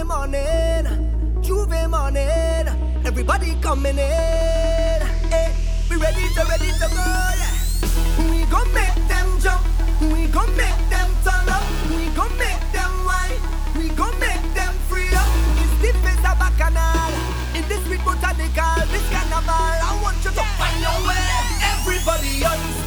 [0.00, 2.66] J'ouvert morning, J'ouvert morning.
[3.04, 5.50] Everybody coming in, eh.
[5.90, 8.32] We ready to ready to go.
[8.32, 9.60] We gon' make them jump.
[10.00, 11.64] We gon' make them turn up.
[11.90, 13.36] We gon' make them whine.
[13.76, 15.28] We gon' make them free up.
[15.60, 17.12] It's the face of bacchanal.
[17.54, 19.52] In this sweet botanical, this carnival.
[19.52, 21.28] I want you to find your way.
[21.76, 22.79] Everybody on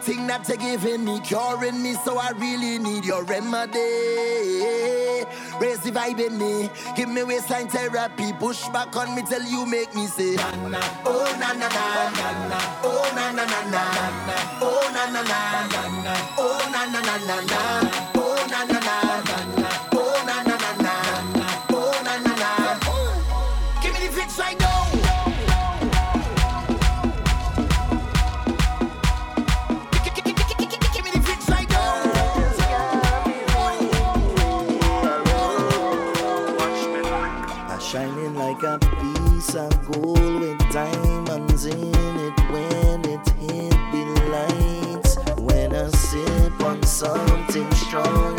[0.00, 3.78] Thing that you're giving me, curing me, so I really need your remedy.
[5.60, 9.66] Raise the vibe in me, give me waistline therapy, push back on me till you
[9.66, 10.50] make me say, na
[11.04, 13.84] oh na na na na na, oh na na na na
[14.26, 17.40] na, oh na na na na na, oh na na na na
[18.12, 18.17] na.
[46.98, 48.37] something strong.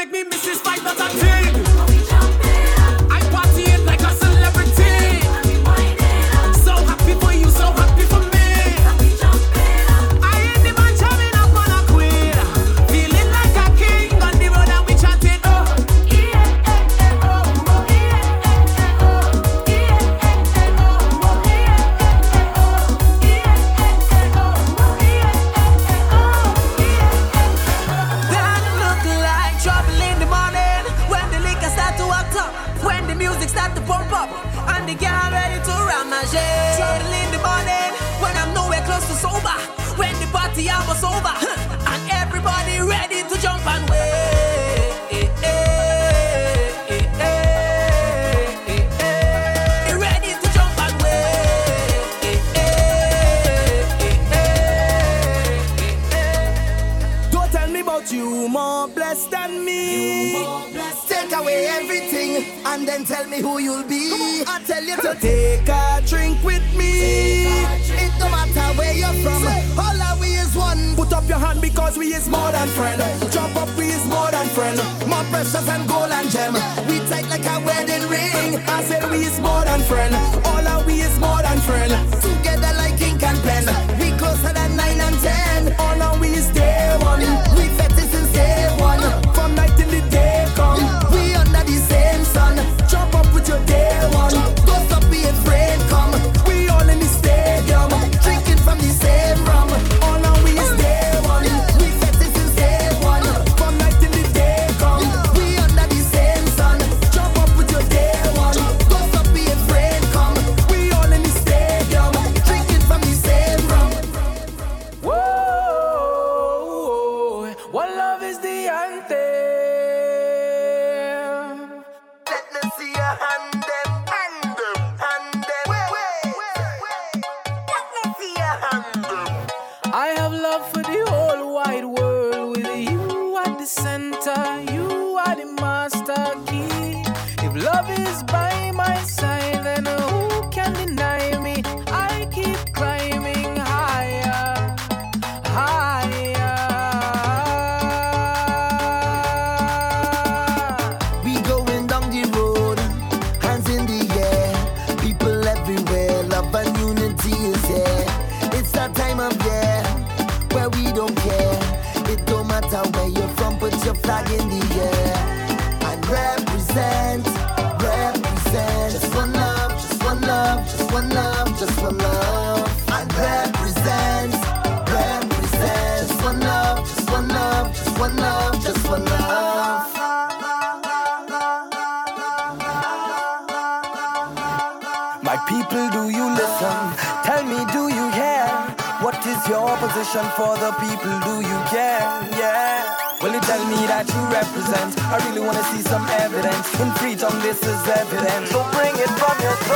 [0.00, 1.69] make me miss this fight that I take.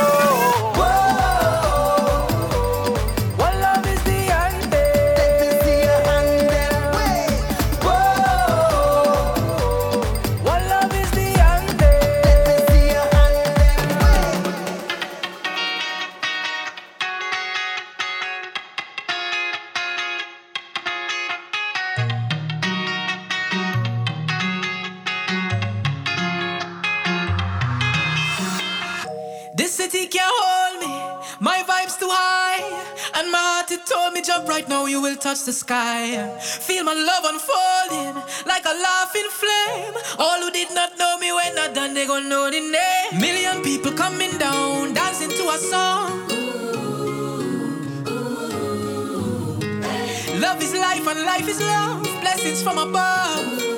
[0.05, 0.34] Woo!
[35.45, 36.39] The sky.
[36.39, 38.15] Feel my love unfolding
[38.47, 39.93] like a laughing flame.
[40.17, 43.21] All who did not know me when I done, they gon' know the name.
[43.21, 46.27] Million people coming down, dancing to a song.
[50.41, 52.01] Love is life and life is love.
[52.21, 53.74] Blessings from above.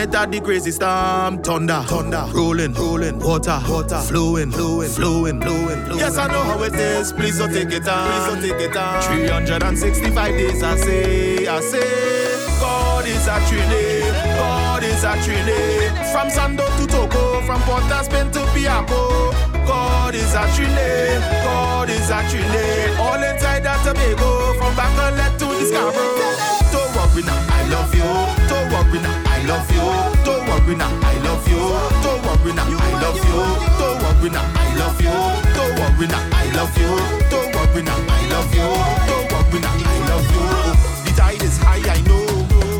[0.00, 4.00] Remember the day when it had the crazy storm, thunder, thunder, rolling, rolling, water, water,
[4.00, 5.98] flowing, flowing, flowing, flowing, flowing.
[5.98, 7.12] Yes, I know how it is.
[7.12, 8.08] Please don't take it on.
[8.08, 9.02] Please don't take it on.
[9.02, 14.08] 365 days, I say, I say, God is a trinity.
[14.36, 15.88] God is a trinity.
[16.12, 19.32] From Sando to Toco, from Port Spain to Piarco.
[19.66, 21.20] God is a trinity.
[21.44, 22.96] God is a trinity.
[22.98, 26.60] All inside that Tobago, from Bacolet to Scarborough.
[26.72, 28.48] Don't worry now, I love you.
[28.48, 29.80] Don't worry now, I love you.
[30.22, 31.56] Don't worry now, I love you.
[32.04, 33.40] Don't worry now, I love you.
[33.80, 35.16] Don't worry now, I love you.
[35.56, 36.92] Don't worry now, I love you.
[37.32, 38.68] Don't worry now, I love you.
[39.08, 40.44] Don't worry now, I love you.
[41.08, 42.20] The tide is high, I know.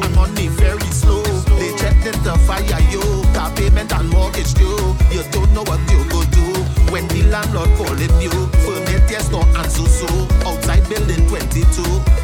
[0.04, 1.22] And money very slow.
[1.56, 1.72] They
[2.04, 3.00] in the fire, yo.
[3.32, 4.76] Car payment and mortgage due.
[5.10, 6.44] You don't know what you go do
[6.92, 8.28] when the landlord calling you.
[8.68, 10.08] Permit yes, no answer so.
[10.44, 12.20] Outside building 22.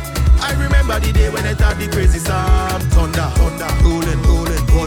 [0.47, 2.76] I remember the day when it had the crazy storm,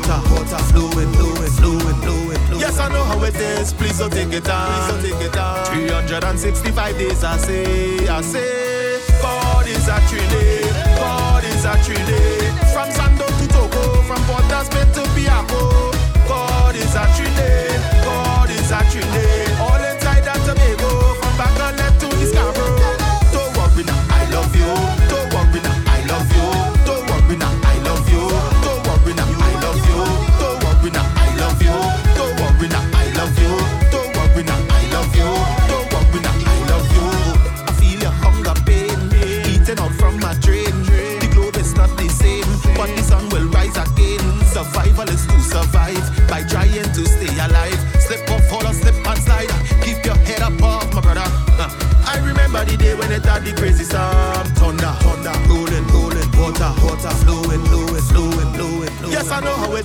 [0.10, 2.60] water, water, flowing, flowing, flowing, flowing, flowing.
[2.60, 3.74] Yes, I know how it is.
[3.74, 4.90] Please don't take it down.
[5.00, 5.66] Please don't take it on.
[5.66, 9.00] 365 days, I say, I say.
[9.22, 10.70] God is a trinity.
[10.98, 12.46] God is a trinity.
[12.74, 15.92] From Sando to Toco, from Port Spain to Piarco.
[16.28, 17.78] God is a trinity.
[18.04, 19.39] God is a trinity.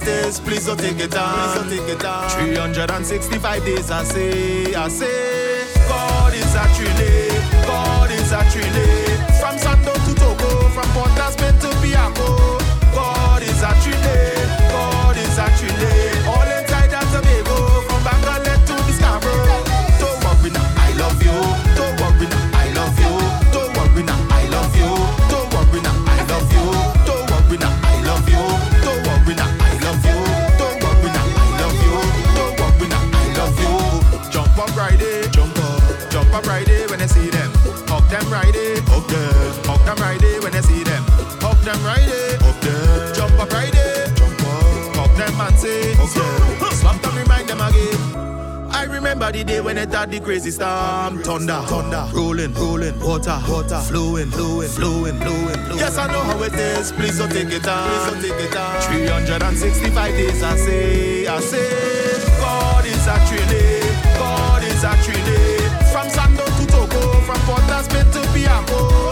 [0.03, 0.41] Is.
[0.41, 1.35] Please don't take it on.
[1.35, 2.29] Please don't take it on.
[2.29, 5.65] 365 days, I say, I say.
[5.89, 7.29] God is a trinity.
[7.65, 9.15] God is a trinity.
[9.39, 12.59] From Sando to Toco, from Port Spain to Piarco.
[12.93, 14.47] God is a trinity.
[14.73, 16.14] God is a
[48.71, 51.23] I remember the day when I had the crazy storm.
[51.23, 55.79] Thunder, thunder, rolling, rolling, water, water, flowing, flowing, flowing, flowing.
[55.79, 56.93] Yes, I know how it is.
[56.93, 57.89] Please don't take it down.
[57.89, 58.83] Please don't take it down.
[58.83, 63.89] 365 days, I say, I say, God is a trinity.
[64.19, 65.65] God is a trinity.
[65.93, 69.04] From Sando to Toco, from Port Aspen to Piambo.